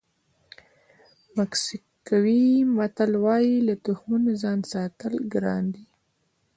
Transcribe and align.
مکسیکوي 1.37 2.45
متل 2.75 3.11
وایي 3.23 3.55
له 3.67 3.73
تخمونو 3.85 4.31
ځان 4.41 4.59
ساتل 4.73 5.13
ګران 5.33 5.63
دي. 5.73 5.85